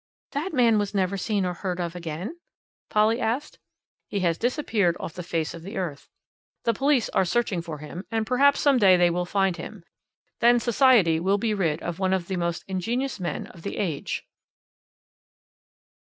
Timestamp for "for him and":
7.61-8.25